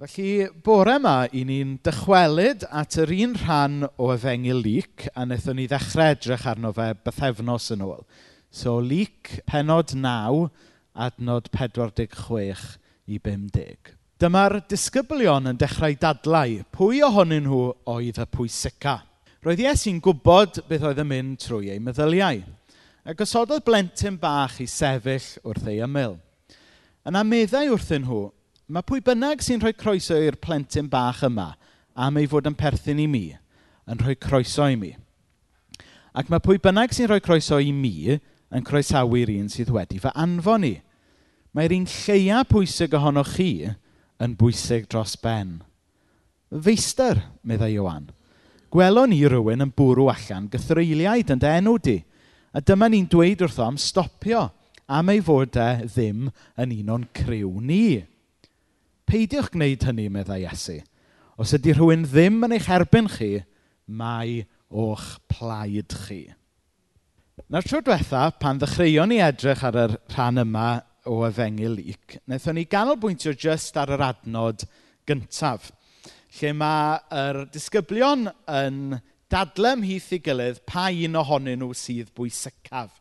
[0.00, 5.58] Felly, bore yma, i ni'n dychwelyd at yr un rhan o efengil Lyc, a wnaethon
[5.60, 8.00] ni ddechrau edrych arno fe bythefnos yn ôl.
[8.48, 10.46] So, Lyc, penod 9,
[11.04, 12.64] adnod 46
[13.12, 13.92] i 50.
[14.24, 16.56] Dyma'r disgyblion yn dechrau dadlau.
[16.72, 17.60] Pwy ohonyn nhw
[17.92, 19.02] oedd y pwysica?
[19.44, 22.40] Roedd Iesu'n gwybod beth oedd yn mynd trwy ei meddyliau.
[23.04, 26.16] A gosododd blentyn bach i sefyll wrth ei ymyl.
[27.04, 28.30] Yna meddai wrthyn nhw,
[28.70, 31.52] mae pwy bynnag sy'n rhoi croeso i'r plentyn bach yma
[31.98, 33.24] am ei fod yn perthyn i mi
[33.90, 34.92] yn rhoi croeso i mi.
[36.14, 40.12] Ac mae pwy bynnag sy'n rhoi croeso i mi yn croesawu'r un sydd wedi fy
[40.14, 40.76] anfon ni.
[41.54, 43.50] Mae'r un lleia pwysig ohonoch chi
[44.22, 45.60] yn bwysig dros ben.
[46.50, 48.08] Feistr, meddai Iwan.
[48.70, 51.96] Gwelon ni rhywun yn bwrw allan gythreiliaid yn dy enw di.
[52.54, 54.48] A dyma ni'n dweud wrtho am stopio
[54.90, 58.02] am ei fod e ddim yn un o'n criw ni.
[59.10, 60.76] Peidiwch gwneud hynny, meddai Iesu.
[61.40, 63.40] Os ydy rhywun ddim yn eich erbyn chi,
[63.90, 66.20] mae o'ch plaid chi.
[67.50, 70.68] Nawr tro diwetha, pan ddechreuon ni edrych ar y rhan yma
[71.10, 74.62] o efengil Luc, wnaethon ni ganolbwyntio jyst ar yr adnod
[75.10, 75.72] gyntaf,
[76.38, 82.94] lle mae'r disgyblion yn dadlem ymhith i gilydd pa un ohonyn nhw sydd bwysicaf.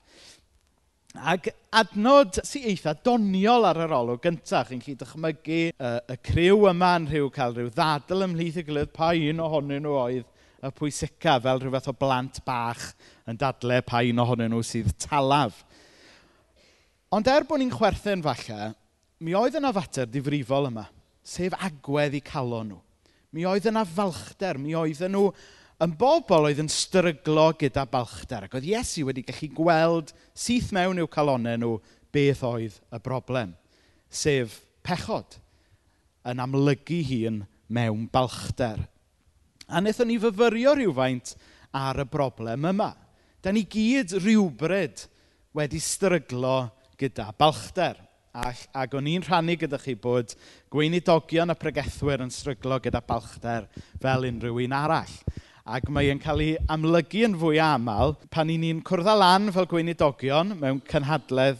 [1.19, 6.67] Ac adnod sy'n eitha doniol ar yr olwg gyntaf, Chi'n gallu dychmygu uh, y criw
[6.69, 10.29] yma yn rhyw cael rhyw ddadl ymhlith y gilydd pa un ohonyn nhw oedd
[10.63, 12.85] y pwysica fel rhyw fath o blant bach
[13.27, 15.63] yn dadle pa un ohonyn nhw sydd talaf.
[17.11, 18.73] Ond er bod ni'n chwerthin falle,
[19.19, 20.85] mi oedd yna fater difrifol yma,
[21.25, 22.83] sef agwedd i calon nhw.
[23.35, 25.27] Mi oedd yna falchder, mi oedd nhw
[25.83, 28.45] yn bobl oedd yn stryglo gyda balchder.
[28.45, 31.75] Ac oedd Iesu wedi gallu gweld syth mewn i'w calonau nhw
[32.13, 33.53] beth oedd y broblem.
[34.09, 35.39] Sef pechod
[36.27, 38.81] yn amlygu hun mewn balchder.
[39.69, 41.35] A wnaethon ni fyfyrio rhywfaint
[41.75, 42.91] ar y broblem yma.
[43.39, 45.05] Da ni gyd rhywbryd
[45.55, 46.69] wedi stryglo
[46.99, 47.95] gyda balchder.
[48.39, 50.35] Ac, ac o'n i'n rhannu gyda chi bod
[50.73, 53.65] gweinidogion a pregethwyr yn stryglo gyda balchder
[54.01, 55.15] fel unrhyw un arall.
[55.69, 59.51] Ac mae e'n cael ei amlygu yn fwy aml pan i ni'n cwrdd â lan
[59.53, 61.59] fel gweinidogion mewn cynhadledd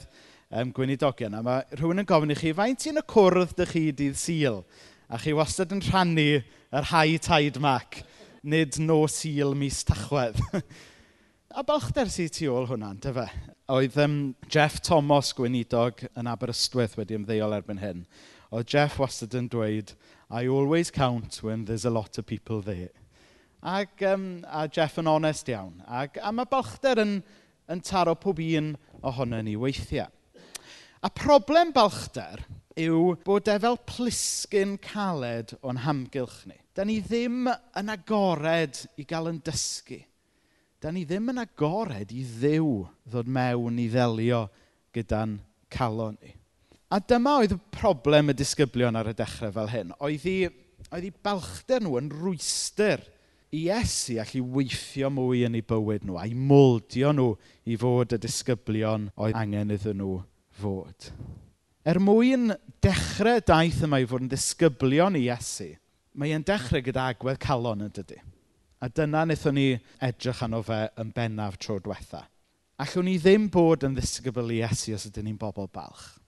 [0.50, 1.36] um, gweinidogion.
[1.38, 4.64] A mae rhywun yn gofyn i chi, faint sy'n y cwrdd dych chi dydd syl?
[5.14, 8.00] A chi wastad yn rhannu yr high tide mac,
[8.42, 10.42] nid no syl mis tachwedd.
[11.60, 13.28] a balchder sy'n tu ôl hwnna, dy fe?
[13.70, 14.16] Oedd um,
[14.50, 18.08] Jeff Thomas gweinidog yn Aberystwyth wedi ymddeol erbyn hyn.
[18.50, 19.94] Oedd Jeff wastad yn dweud,
[20.34, 22.90] I always count when there's a lot of people there.
[23.60, 25.82] Ac um, a Jeff yn onest iawn.
[25.84, 27.18] Ac a mae balchder yn,
[27.68, 28.72] yn taro pob un
[29.04, 30.08] ohono ni weithiau.
[31.04, 32.44] A problem balchder
[32.80, 36.58] yw bod e fel plisgyn caled o'n hamgylch ni.
[36.76, 40.00] Da ni ddim yn agored i gael yn dysgu.
[40.80, 42.72] Da ni ddim yn agored i ddiw
[43.12, 44.46] ddod mewn i ddelio
[44.96, 45.38] gyda'n
[45.72, 46.32] calon ni.
[46.90, 49.92] A dyma oedd y problem y disgyblion ar y dechrau fel hyn.
[50.00, 50.38] Oedd i,
[50.90, 53.04] oedd i balchder nhw yn rwystyr
[53.50, 57.32] Iesu allu weithio mwy yn eu bywyd nhw a'i moldio nhw
[57.66, 60.20] i fod y disgyblion oedd angen iddyn nhw
[60.62, 61.08] fod.
[61.82, 62.54] Er mwyn
[62.86, 65.72] dechrau daith yma i fod yn disgyblion i Iesu,
[66.14, 68.20] mae e'n dechrau gyda agwedd calon yn dydy.
[68.86, 69.68] A dyna wnaethon ni
[70.06, 72.28] edrych arno fe yn bennaf tro diwetha.
[72.80, 76.20] Allwn ni ddim bod yn ddisgybl i Iesu os ydyn ni'n bobl balch.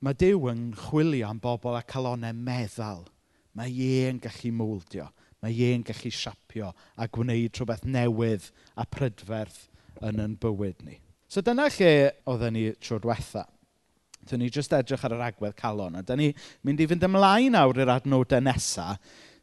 [0.00, 3.04] Mae Dyw yn chwilio am bobl a calonau meddal.
[3.52, 5.10] Mae ie yn gallu mwldio.
[5.40, 9.64] Mae ie'n gallu siapio a gwneud rhywbeth newydd a prydferth
[10.04, 10.98] yn yn bywyd ni.
[11.30, 11.94] So dyna lle
[12.28, 13.46] oedden ni tro diwetha.
[14.28, 15.96] Dyna ni jyst edrych ar yr agwedd calon.
[15.96, 16.30] A dyna ni
[16.66, 18.98] mynd i fynd ymlaen awr i'r adnodau nesaf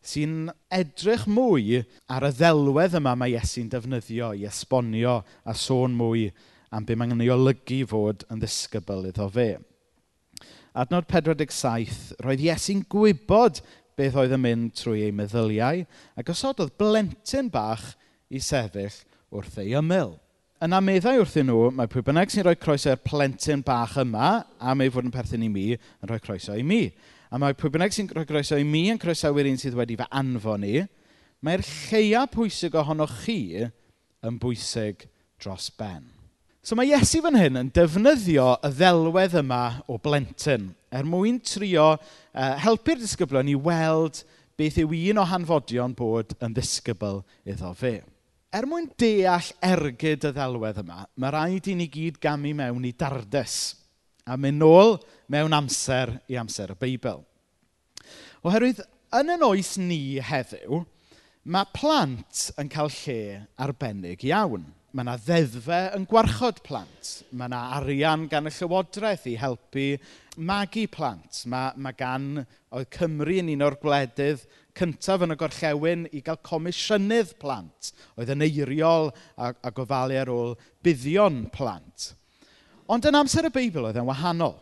[0.07, 1.81] sy'n edrych mwy
[2.13, 6.29] ar y ddelwedd yma mae Iesu'n defnyddio i esbonio a sôn mwy
[6.71, 9.49] am be mae'n ei olygu fod yn ddisgybl iddo fe.
[10.77, 13.63] Adnod 47, roedd Iesu'n gwybod
[13.97, 15.83] beth oedd yn mynd trwy ei meddyliau
[16.17, 17.95] a gosododd blentyn bach
[18.29, 19.03] i sefyll
[19.33, 20.15] wrth ei ymyl.
[20.63, 24.89] Yna meddai wrthyn nhw, mae pwy bynnag sy'n rhoi croeso'r plentyn bach yma, am ei
[24.93, 26.87] fod yn perthyn i mi, yn rhoi croeso i mi.
[27.29, 30.09] A mae pwy bynnag sy'n rhoi croeso i mi yn croesawu'r un sydd wedi fy
[30.17, 30.79] anfon i,
[31.45, 35.05] mae'r lleia pwysig ohonoch chi yn bwysig
[35.37, 36.16] dros ben.
[36.67, 41.93] So mae Iesu fan hyn yn defnyddio y ddelwedd yma o blentyn er mwyn trio
[41.93, 44.19] uh, helpu'r disgyblion i weld
[44.59, 47.93] beth yw un o hanfodion bod yn ddisgybl iddo fe.
[48.51, 52.91] Er mwyn deall ergyd y ddelwedd yma, mae rhaid i ni gyd gamu mewn i
[52.99, 53.55] dardus
[54.27, 54.97] a mynd nôl
[55.31, 57.23] mewn amser i amser y Beibl.
[58.43, 58.83] Oherwydd,
[59.15, 60.83] yn yn oes ni heddiw,
[61.47, 63.21] mae plant yn cael lle
[63.55, 64.67] arbennig iawn–
[64.97, 67.09] Mae yna ddeddfau yn gwarchod plant.
[67.29, 69.83] Mae yna arian gan y Llywodraeth i helpu
[70.41, 71.43] magu plant.
[71.45, 72.39] Mae, mae gan
[72.73, 74.47] oedd Cymru yn un o'r gwledydd
[74.79, 77.91] cyntaf yn y gorllewin i gael comisiynydd plant.
[78.17, 82.15] Oedd yn eiriol a, a gofalu ar ôl buddion plant.
[82.89, 84.55] Ond yn amser y Beibl oedd yn wahanol.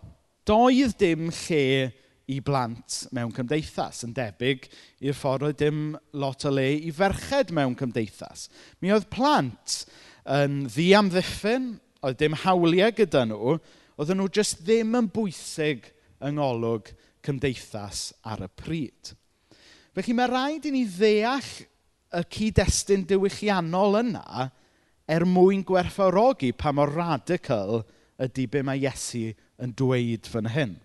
[0.43, 1.93] Doedd dim lle
[2.27, 4.67] i blant mewn cymdeithas, yn debyg
[5.05, 5.79] i'r ffordd oedd dim
[6.19, 8.49] lot o le i ferched mewn cymdeithas.
[8.83, 9.85] Mi oedd plant
[10.25, 11.75] yn ddiamddiffyn,
[12.05, 13.57] oedd dim hawliau gyda nhw,
[13.95, 15.91] oedden nhw jyst ddim yn bwysig
[16.25, 16.91] yng ngolwg
[17.25, 19.13] cymdeithas ar y pryd.
[19.95, 21.51] Felly mae rhaid i ni ddeall
[22.15, 24.49] y cyd-destun diwylliannol yna
[25.11, 27.83] er mwyn gwerthfawrogi pa mor radical
[28.21, 29.29] ydy be mae Iesu
[29.61, 30.75] yn dweud fan hyn.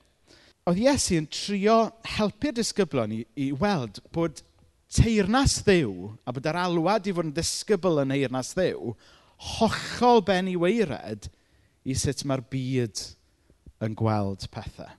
[0.69, 1.79] Oedd Iesu yn trio
[2.19, 4.43] helpu'r disgyblion i, i weld bod
[4.91, 8.95] teirnas ddew a bod yr alwad i fod yn disgybl yn eirnas ddew
[9.41, 13.03] hollol ben i sut mae'r byd
[13.85, 14.91] yn gweld pethau.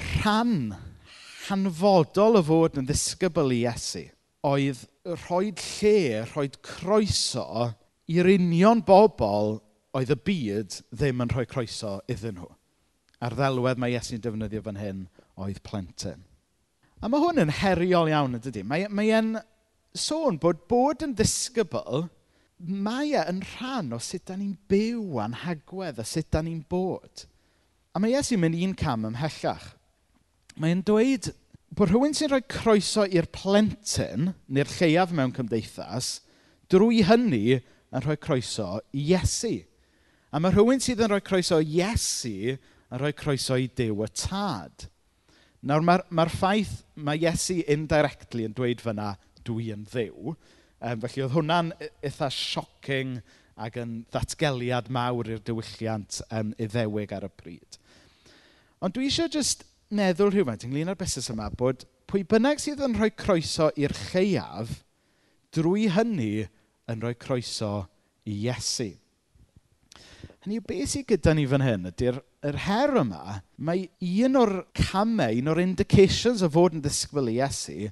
[0.00, 0.74] Rhan
[1.48, 4.06] hanfodol o fod yn ddisgybl i Iesu
[4.44, 4.84] oedd
[5.26, 7.70] rhoi lle, rhoi croeso
[8.12, 9.58] i'r union bobl
[9.96, 12.50] oedd y byd ddim yn rhoi croeso iddyn nhw.
[13.24, 15.04] A'r ddelwedd mae Iesu'n defnyddio fan hyn
[15.40, 16.24] oedd plentyn.
[17.00, 18.64] A mae hwn yn heriol iawn, ydy?
[18.64, 19.34] Mae, mae e'n
[19.94, 22.06] sôn bod bod yn ddisgybl
[22.58, 26.62] mae e yn rhan o sut da ni'n byw a'n hagwedd a sut da ni'n
[26.70, 27.26] bod.
[27.94, 29.74] A mae Iesu'n mynd un cam ymhellach.
[30.58, 31.32] Mae'n dweud
[31.74, 36.20] bod rhywun sy'n rhoi croeso i'r plentyn neu'r lleiaf mewn cymdeithas,
[36.70, 39.56] drwy hynny yn rhoi croeso i Iesu.
[40.34, 44.10] A mae rhywun sydd yn rhoi croeso i Iesu yn rhoi croeso i Dyw y
[44.14, 44.88] Tad.
[45.64, 49.14] Nawr, mae'r ma, ffaith mae Iesu indirectly yn dweud fyna,
[49.46, 50.34] dwi yn ddew,
[50.84, 53.16] Um, felly oedd hwnna'n u- eitha shocking
[53.56, 57.78] ac yn ddatgeliad mawr i'r diwylliant um, Iddewig ar y pryd.
[58.84, 59.64] Ond dwi eisiau jyst
[59.94, 64.82] meddwl rhywfaint ynglyn â'r busnes yma bod pwy bynnag sydd yn rhoi croeso i'r lleiaf,
[65.56, 66.46] drwy hynny
[66.90, 67.86] yn rhoi croeso
[68.28, 68.90] i Iesu.
[70.44, 73.86] Hynny yw, beth sydd gyda ni fan hyn ydy'r yr her yma, mae
[74.26, 77.88] un o'r camau, un o'r indications o fod yn ddisgwyl i Iesu,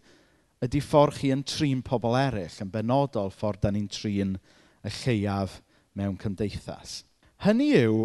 [0.63, 4.37] ydy ffordd chi yn trin pobl eraill, yn benodol ffordd da ni'n trin
[4.83, 5.61] y lleiaf
[5.99, 7.03] mewn cymdeithas.
[7.43, 8.05] Hynny yw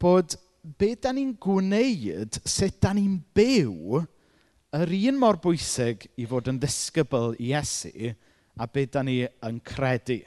[0.00, 0.36] bod
[0.78, 4.04] be da ni'n gwneud, sut da ni'n byw,
[4.76, 8.14] yr un mor bwysig i fod yn ddisgybl i Iesu
[8.56, 10.22] a be da ni yn credu.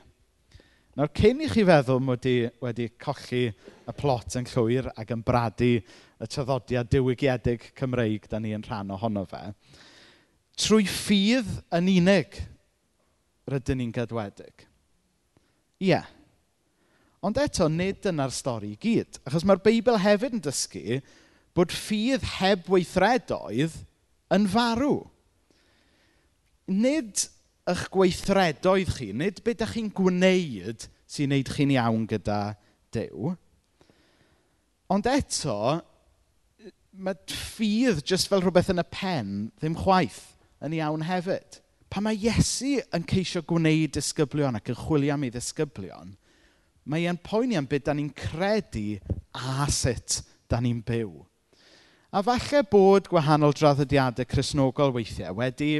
[0.97, 5.21] Nawr, cyn i chi feddwl mod i wedi colli y plot yn llwyr ac yn
[5.25, 9.43] bradu y traddodiad diwygiedig Cymreig da ni yn rhan ohono fe,
[10.59, 12.39] Trwy ffydd yn unig
[13.49, 14.65] rydyn ni'n gadwedig.
[15.79, 15.93] Ie.
[15.93, 16.07] Yeah.
[17.25, 19.19] Ond eto, nid dyna'r stori i gyd.
[19.27, 20.99] Achos mae'r Beibl hefyd yn dysgu
[21.57, 23.75] bod ffydd heb weithredoedd
[24.35, 25.01] yn farw.
[26.69, 27.25] Nid
[27.69, 32.39] eich gweithredoedd chi, nid beth ydych chi'n gwneud sy'n neud chi'n iawn gyda
[32.93, 33.33] Dyw.
[34.89, 35.57] Ond eto,
[36.97, 40.23] mae ffydd jyst fel rhywbeth yn y pen ddim chwaith
[40.65, 41.59] yn iawn hefyd.
[41.89, 46.13] Pa mae Iesu yn ceisio gwneud disgyblion ac yn chwilio am ei ddisgyblion,
[46.89, 48.99] mae e'n poeni am beth da ni'n credu
[49.33, 51.11] a sut da ni'n byw.
[52.13, 55.75] A falle bod gwahanol draddodiadau chrysnogol weithiau wedi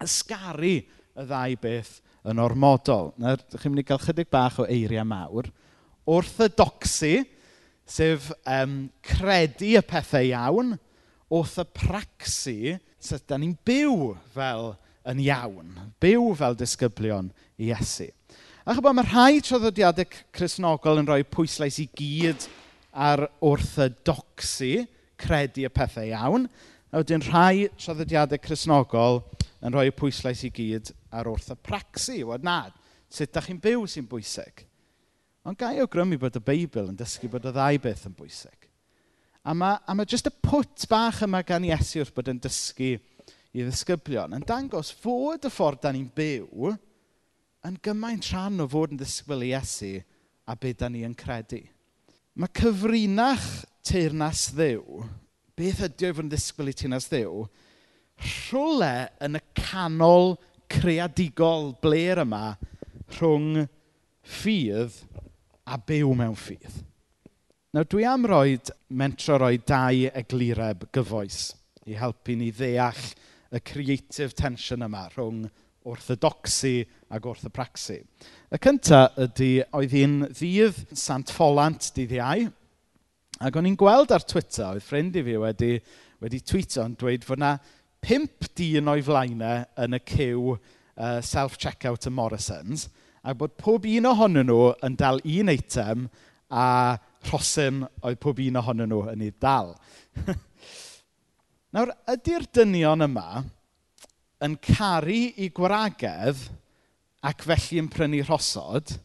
[0.00, 1.98] ysgaru y ddau beth
[2.30, 3.12] yn ormodol.
[3.20, 5.48] Nawr, chi'n mynd i gael chydig bach o eiriau mawr.
[6.08, 7.24] Orthodoxy,
[7.88, 10.74] sef um, credu y pethau iawn,
[11.32, 14.74] orthopraxy, sut da ni'n byw fel
[15.08, 15.72] yn iawn.
[16.02, 17.30] Byw fel disgyblion
[17.60, 18.10] Iesu.
[18.68, 22.44] A chybod, mae rhai traddodiadau chrysnogol yn rhoi pwyslais i gyd
[22.92, 24.84] ar orthodoxi,
[25.20, 26.46] credu y pethau iawn.
[26.92, 29.22] A wedyn rhai traddodiadau chrysnogol
[29.64, 32.20] yn rhoi pwyslais i gyd ar orthopraxi.
[32.28, 32.76] Wad nad,
[33.10, 34.66] sut da chi'n byw sy'n bwysig?
[35.48, 38.69] Ond gai grymu bod y Beibl yn dysgu bod y ddau beth yn bwysig.
[39.40, 42.92] A mae, a mae jyst y pwt bach yma gan Iesu wrth bod yn dysgu
[43.50, 46.74] i ddisgyblion yn dangos fod y ffordd dan ni'n byw
[47.66, 49.94] yn gymaint rhan o fod yn ddisgwyl i Iesu
[50.44, 51.62] a beth dan ni yn credu.
[52.36, 53.48] Mae cyfrinach
[53.86, 55.02] teirnas ddew,
[55.56, 57.46] beth ydy o fod yn ddisgwyl i teirnas ddew,
[58.20, 58.92] rhwle
[59.24, 60.36] yn y canol
[60.70, 62.44] creadigol bler yma
[63.16, 63.64] rhwng
[64.36, 65.00] ffydd
[65.64, 66.84] a byw mewn ffydd.
[67.70, 68.56] Nawr dwi am roi
[68.98, 71.36] mentro roi dau eglureb gyfoes
[71.86, 73.02] i helpu ni ddeall
[73.54, 75.44] y creative tension yma rhwng
[75.86, 76.80] orthodoxy
[77.14, 78.00] ac orthopraxi.
[78.50, 82.48] Y cyntaf ydy, oedd hi'n ddydd Sant Ffolant dydd Iau,
[83.38, 85.76] ac o'n i'n gweld ar Twitter, oedd ffrind i fi wedi,
[86.26, 87.52] wedi tweeto yn dweud fod yna
[88.02, 92.88] pimp dyn o'i flaenau yn y cyw uh, self-checkout y Morrisons,
[93.22, 96.10] a bod pob un ohonyn nhw yn dal un eitem
[96.50, 96.66] a
[97.28, 99.74] rhosyn oedd pob un ohonyn nhw yn ei dal.
[101.74, 103.44] Nawr, ydy'r dynion yma
[104.44, 106.48] yn caru i gwragedd
[107.26, 108.96] ac felly yn prynu rhosod,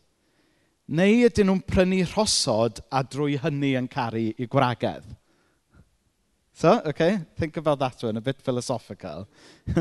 [0.88, 5.06] neu ydyn nhw'n prynu rhosod a drwy hynny yn caru i gwragedd?
[6.56, 9.28] So, okay, think about that one, a bit philosophical.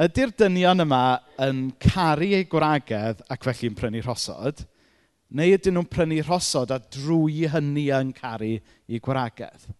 [0.00, 1.04] Ydy'r dynion yma
[1.44, 4.64] yn caru eu gwragedd ac felly yn prynu rhosod,
[5.32, 9.70] Neu ydyn nhw'n prynu rhosod a drwy hynny yn caru eu gwragedd?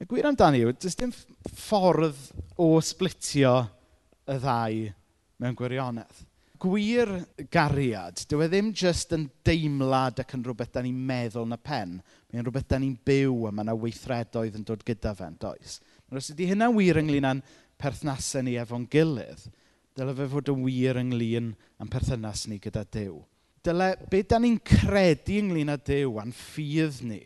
[0.00, 2.22] Y gwir amdani yw, does dim ffordd
[2.60, 3.52] o sblitio
[4.28, 4.86] y ddau
[5.42, 6.24] mewn gwirionedd.
[6.60, 7.12] Gwir
[7.52, 11.60] gariad, dyw e ddim jyst yn deimlad ac yn rhywbeth da ni'n meddwl yn y
[11.60, 11.94] pen.
[12.32, 15.78] Mae'n rhywbeth da ni'n byw a mae yna weithredoedd yn dod gyda fe does.
[16.08, 17.44] Os ydy hynna wir ynglyn â'n
[17.76, 19.48] perthnasau ni efo'n gilydd,
[19.96, 23.20] dyle fe fod yn wir ynglyn â'n perthynas ni gyda Dyw
[23.66, 27.20] dyle be da ni'n credu ynglyn â Dyw a'n ffydd ni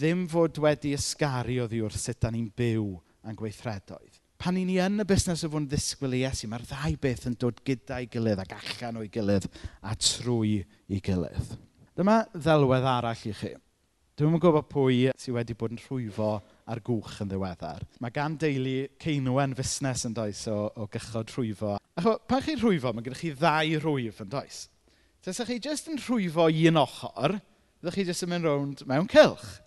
[0.00, 2.92] ddim fod wedi ysgaru oddi wrth sut da ni'n byw
[3.26, 4.18] a'n gweithredoedd.
[4.40, 7.26] Pan i ni yn y busnes o fod yn ddisgwyl i Iesu, mae'r ddau beth
[7.28, 9.50] yn dod gyda'i gilydd ac allan o'i gilydd
[9.84, 11.58] a trwy i gilydd.
[11.98, 13.52] Dyma ddelwedd arall i chi.
[14.16, 16.32] Dwi'n yn gwybod pwy sydd wedi bod yn rhwyfo
[16.72, 17.84] ar gwch yn ddiweddar.
[18.00, 21.76] Mae gan deulu ceinwen fusnes yn does o, o gychod rhwyfo.
[22.00, 24.64] Acho, pan chi'n rhwyfo, mae gennych chi ddau rhwyf yn does.
[25.20, 27.34] Tasach chi jyst yn rhwyfo un ochr,
[27.76, 29.58] fyddwch chi jyst yn mynd rownd mewn cilch.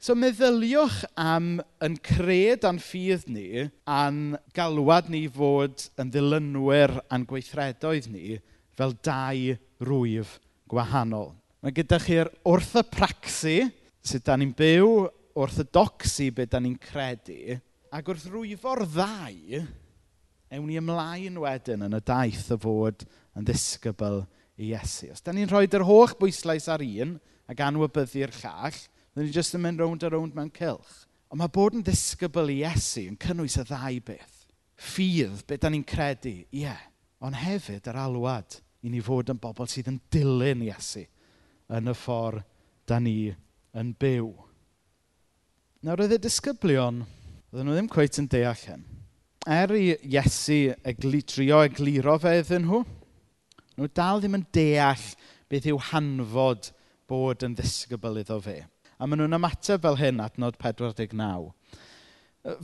[0.00, 7.28] So meddyliwch am yn cred a'n ffydd ni a'n galwad ni fod yn ddilynwyr a'n
[7.28, 8.40] gweithredoedd ni
[8.72, 9.52] fel dau
[9.84, 10.38] rwyf
[10.72, 11.34] gwahanol.
[11.60, 13.68] Mae gyda chi'r orthopraxi,
[14.00, 17.60] sut da ni'n byw, orthodoxi beth da ni'n credu,
[17.92, 19.66] ac wrth rwyfo'r ddau,
[20.56, 23.04] ewn ni ymlaen wedyn yn y daith o fod
[23.36, 25.12] yn ddisgybl i Iesu.
[25.12, 27.16] Os da ni'n rhoi'r yr holl bwyslais ar un
[27.50, 28.78] ac anwybyddu'r llall,
[29.14, 31.06] then ni jyst yn mynd rownd a rownd mewn cilch.
[31.32, 34.38] Ond mae bod yn ddisgybl i Iesu yn cynnwys y ddau beth.
[34.76, 36.66] Ffydd, beth da ni'n credu, ie.
[36.66, 36.80] Yeah.
[37.22, 41.04] Ond hefyd yr alwad i ni fod yn bobl sydd yn dilyn Iesu
[41.72, 42.42] yn y ffordd
[42.90, 43.32] da ni
[43.78, 44.32] yn byw.
[45.86, 47.04] Nawr, oedd y disgyblion,
[47.50, 48.82] oedden nhw ddim cweith yn deall hyn.
[49.48, 52.82] Er i Iesu egli, trio egluro fe iddyn nhw,
[53.76, 55.04] Nhw dal ddim yn deall
[55.52, 56.70] beth yw hanfod
[57.08, 58.58] bod yn ddisgybl iddo fe.
[59.00, 61.52] A maen nhw'n ymateb fel hyn adnod 49.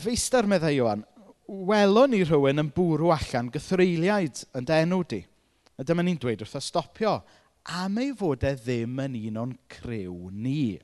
[0.03, 1.05] Feistr, meddai Iwan,
[1.49, 5.23] welon ni rhywun yn bwrw allan gythreiliaid yn denw di.
[5.79, 7.15] A dyma ni'n dweud wrth o stopio.
[7.79, 10.77] Am ei fod e ddim yn un o'n crew ni.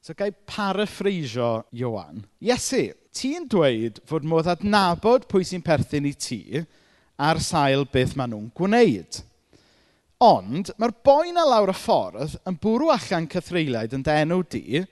[0.00, 2.24] So gai paraffreisio Iwan.
[2.40, 6.62] Iesu, ti'n dweud fod modd adnabod pwy sy'n perthyn i ti,
[7.16, 9.20] ar sail beth maen nhw'n gwneud.
[10.22, 14.82] Ond mae'r boi na lawr y ffordd yn bwrw allan cythreiliaid yn denw di,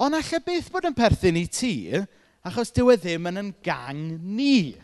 [0.00, 1.74] ond allai beth bod yn perthyn i ti,
[2.44, 4.76] achos dyw e ddim yn yn gang ni.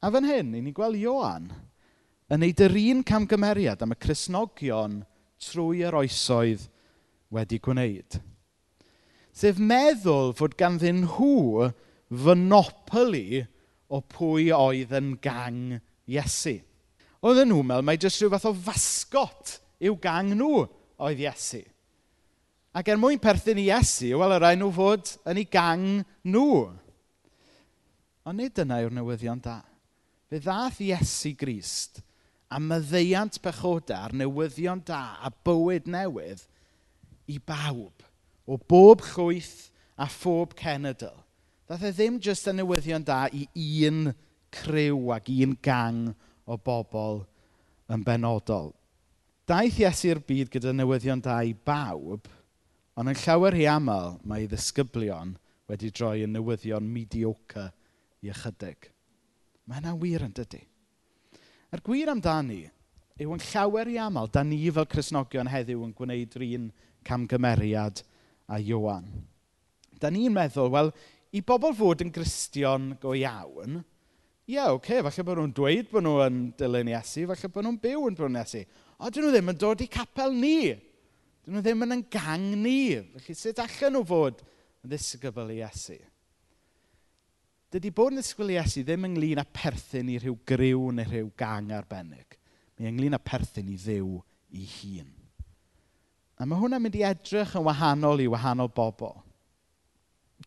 [0.00, 1.48] A fan hyn, ni'n ni gweld Ioan
[2.28, 5.00] yn neud yr un camgymeriad am y Cresnogion
[5.40, 6.66] trwy yr oesoedd
[7.32, 8.18] wedi gwneud.
[9.32, 11.68] Sef meddwl fod ganddyn nhw
[12.24, 13.46] fynopoli
[13.88, 15.78] o pwy oedd yn gang
[16.08, 16.58] Iesu.
[17.24, 20.66] Oedden nhw'n meddwl mai jyst rhyw fath o fasgot yw gang nhw
[21.04, 21.62] oedd Iesu.
[22.76, 25.86] Ac er mwyn perthyn i Iesu, wel, yr rhaid nhw fod yn ei gang
[26.28, 26.68] nhw.
[28.28, 29.62] Ond nid yna yw'r newyddion da.
[30.28, 32.02] Fe ddath Iesu Grist
[32.52, 36.44] a myddeiant pechoda a'r newyddion da a bywyd newydd
[37.28, 38.04] i bawb,
[38.48, 39.68] o bob chwyth
[40.00, 41.16] a phob cenedl.
[41.68, 43.42] Daeth e ddim jyst yn newyddion da i
[43.84, 44.06] un
[44.56, 46.14] criw ac un gang
[46.48, 47.18] o bobl
[47.92, 48.70] yn benodol.
[49.44, 52.24] Daeth Iesu'r byd gyda newyddion da i bawb,
[52.96, 55.34] ond yn llawer hi aml mae ei ddisgyblion
[55.68, 57.66] wedi droi yn newyddion mediocre
[58.24, 58.88] i ychydig.
[59.68, 60.62] Mae yna wir yn dydy.
[61.68, 62.62] A'r gwir amdani
[63.20, 66.72] yw yn llawer i aml, da ni fel Cresnogion heddiw yn gwneud yr un
[67.04, 68.00] camgymeriad
[68.48, 69.12] a Iwan.
[70.00, 70.92] Da ni'n meddwl, wel,
[71.34, 73.80] i bobl fod yn gristion go iawn,
[74.48, 77.66] ie, yeah, oce, okay, falle bod nhw'n dweud bod nhw yn dilyn Iesu, falle bod
[77.66, 78.62] nhw'n byw yn dilyn Iesu.
[78.96, 80.72] O, dyn nhw ddim yn dod i capel ni.
[81.44, 82.78] Dyn nhw ddim yn yn gang ni.
[83.18, 85.98] Felly, sut allan nhw fod yn ddisgybl i Iesu?
[87.68, 91.76] Dydy bod yn ddisgybl Iesu ddim ynglyn â perthyn i rhyw gryw neu rhyw gang
[91.76, 92.40] arbennig.
[92.80, 94.16] Mae ynglyn â perthyn i ddiw
[94.56, 95.12] i hun.
[96.40, 99.18] A mae hwnna'n mynd i edrych yn wahanol i wahanol bobl.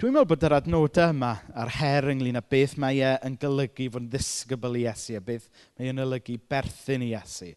[0.01, 1.27] Dwi'n meddwl bod yr adnodau yma
[1.61, 5.19] a'r her ynglyn â beth mae e yn golygu fod yn ddisgybl i Iesu a
[5.21, 5.43] beth
[5.77, 7.51] mae e'n olygu berthyn i Iesu.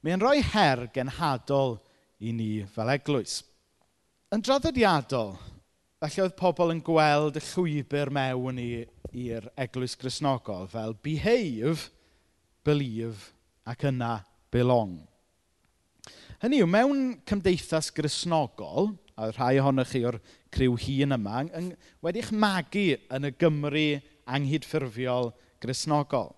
[0.00, 1.76] Mae'n rhoi her genhadol
[2.24, 3.34] i ni fel eglwys.
[4.32, 5.34] Yn draddodiadol,
[6.00, 11.90] falle oedd pobl yn gweld y llwybr mewn i'r eglwys grisnogol fel behave,
[12.64, 13.28] believe
[13.68, 14.96] ac yna belong.
[16.40, 20.18] Hynny yw, mewn cymdeithas grisnogol, a rhai ohonych chi o'r
[20.54, 21.70] criw hun yma, yng,
[22.04, 23.86] wedi'ch magu yn y Gymru
[24.30, 26.34] anghydffurfiol grisnogol.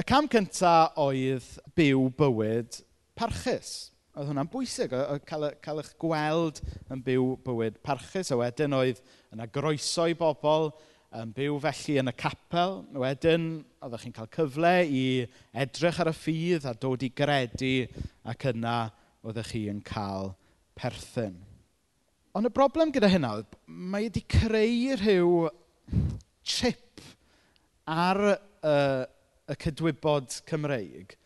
[0.00, 2.78] Y cam cyntaf oedd byw bywyd
[3.18, 3.90] parchus.
[4.16, 8.32] Oedd hwnna'n bwysig, oedd cael, cael eich gweld yn byw bywyd parchus.
[8.32, 9.02] A wedyn oedd
[9.34, 10.70] yna groeso i bobl,
[11.20, 12.80] yn byw felly yn y capel.
[13.02, 13.46] Wedyn,
[13.82, 15.04] oeddech chi'n cael cyfle i
[15.64, 17.74] edrych ar y ffydd a dod i gredu
[18.30, 18.76] ac yna
[19.26, 20.32] oeddech chi yn cael
[20.80, 21.36] perthyn.
[22.36, 25.32] Ond y broblem gyda hynna oedd mae wedi creu rhyw
[26.46, 27.02] chip
[27.90, 28.36] ar y,
[29.50, 31.16] y cydwybod Cymreig.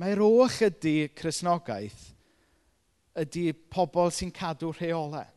[0.00, 2.10] Mae'r oll ydy Cresnogaeth
[3.18, 5.28] ydy pobl sy'n cadw rheolau.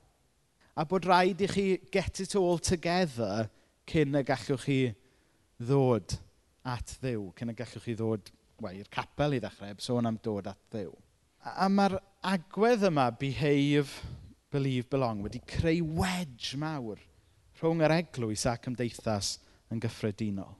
[0.75, 3.47] A bod rhaid i chi get it all together
[3.87, 4.79] cyn y gallwch chi
[5.63, 6.17] ddod
[6.67, 7.29] at ddiw.
[7.37, 8.31] Cyn y gallwch chi ddod,
[8.71, 10.91] i'r capel i ddechrau, sôn am dod at ddiw.
[11.45, 11.95] A, a mae'r
[12.25, 14.01] agwedd yma, behave,
[14.51, 16.99] believe, belong, wedi creu wedge mawr
[17.59, 19.35] rhwng yr eglwys a cymdeithas
[19.71, 20.55] yn gyffredinol.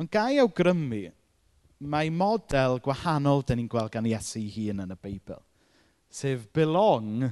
[0.00, 1.06] Ond gai awgrymu,
[1.84, 5.40] mae model gwahanol dyn ni'n gweld gan Iesu ei hun yn y Beibl,
[6.12, 7.30] sef belong,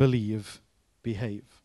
[0.00, 0.58] believe,
[1.04, 1.60] behave.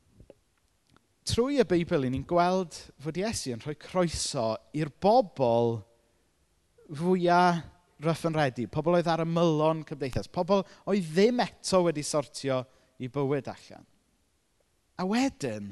[1.30, 5.78] Trwy y Beibl, ni'n gweld fod Iesu yn rhoi croeso i'r bobl
[6.90, 7.64] fwyaf
[8.04, 12.62] rough and ready, pobl oedd ar y mylon cymdeithas, pobl oedd ddim eto wedi sortio
[13.00, 13.88] i bywyd allan.
[15.00, 15.72] A wedyn,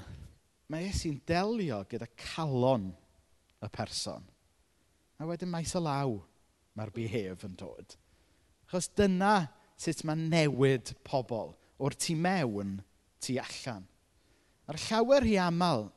[0.72, 2.90] mae Iesu'n delio gyda calon
[3.64, 4.24] y person.
[5.18, 6.18] A wedyn maes o law
[6.78, 7.96] mae'r behef yn dod.
[8.68, 9.48] Achos dyna
[9.80, 12.78] sut mae newid pobl o'r tu mewn,
[13.24, 13.86] tu allan.
[14.68, 15.88] A'r llawer hi aml,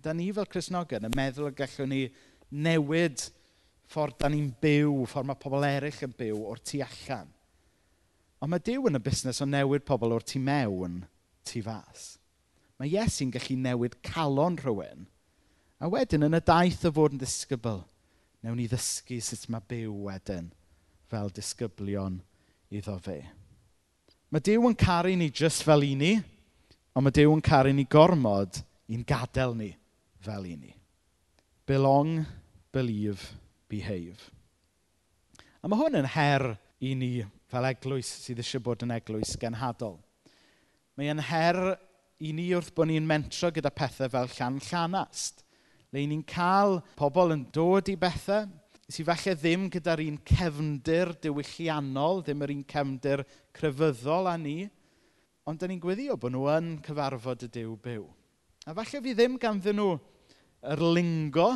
[0.00, 2.02] da ni fel Cresnogion yn meddwl y gallwn ni
[2.50, 3.39] newid pobl
[3.90, 7.30] ffordd da ni'n byw, ffordd mae pobl eraill yn byw o'r tu allan.
[8.40, 11.02] Ond mae Dyw yn y busnes o newid pobl o'r tu mewn,
[11.44, 12.14] tu fas.
[12.80, 15.04] Mae Iesu'n gallu newid calon rhywun.
[15.80, 17.82] A wedyn, yn y daith o fod yn disgybl,
[18.44, 20.48] newn ni ddysgu sut mae byw wedyn
[21.10, 22.20] fel disgyblion
[22.72, 23.18] iddo fe.
[24.30, 26.14] Mae Dyw yn caru ni jyst fel i ni,
[26.94, 29.72] ond mae Dyw yn caru ni gormod i'n gadael ni
[30.22, 30.72] fel i ni.
[31.68, 32.22] Belong,
[32.72, 33.34] believe,
[33.70, 34.30] behave.
[35.60, 36.46] A mae hwn yn her
[36.80, 37.12] i ni
[37.50, 39.98] fel eglwys sydd eisiau bod yn eglwys genhadol.
[40.96, 41.60] Mae e'n her
[42.20, 45.44] i ni wrth bod ni'n mentro gyda pethau fel llan llanast.
[45.90, 48.48] Le ni'n cael pobl yn dod i bethau
[48.90, 53.22] sydd falle ddim gyda'r un cefndir diwylliannol, ddim yr un cefndir
[53.54, 54.64] crefyddol â ni,
[55.46, 58.06] ond da ni'n gweddio bod nhw yn cyfarfod y Dyw byw.
[58.66, 59.92] A falle fi ddim ganddyn nhw
[60.74, 61.52] yr lingo,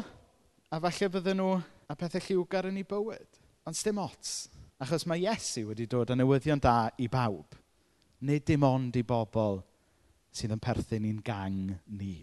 [0.71, 1.51] a falle bydden nhw
[1.89, 3.41] a pethau lliwgar yn ei bywyd.
[3.65, 4.35] Ond dim ots,
[4.83, 7.57] achos mae Iesu wedi dod yn newyddion da i bawb.
[8.25, 9.61] Nid dim ond i bobl
[10.35, 12.17] sydd yn perthyn i'n gang ni.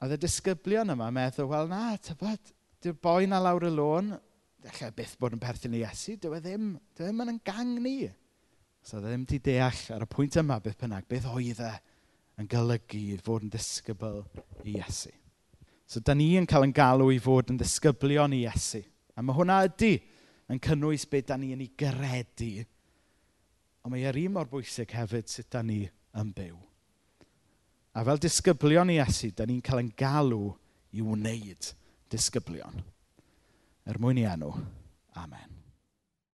[0.00, 2.52] A y disgyblion yma meddwl, wel na, tybod,
[2.84, 4.14] dy'r boi na lawr y lôn,
[4.66, 7.76] allai byth bod yn perthyn i Iesu, dyw e ddim, dyw e ddim yn gang
[7.82, 7.98] ni.
[8.86, 11.72] So e ddim di deall ar y pwynt yma beth bynnag, beth oedd e
[12.40, 14.20] yn golygu fod yn disgybl
[14.64, 15.14] i Iesu.
[15.86, 18.82] So, da ni yn cael yn galw i fod yn ddisgyblion i Iesu.
[19.14, 19.94] A mae hwnna ydy
[20.50, 22.66] yn cynnwys beth da ni yn ei gredu.
[23.86, 25.84] Ond mae yr un mor bwysig hefyd sut da ni
[26.18, 26.56] yn byw.
[27.96, 30.50] A fel disgyblion i Iesu, da ni'n cael yn galw
[30.92, 31.70] i wneud
[32.12, 32.82] disgyblion.
[33.86, 34.50] Er mwyn i enw.
[35.22, 35.55] Amen.